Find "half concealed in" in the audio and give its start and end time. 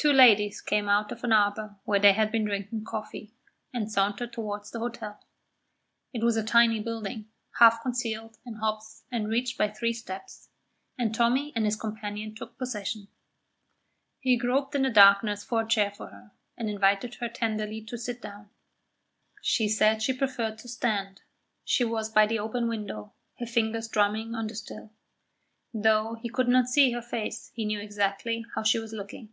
7.58-8.54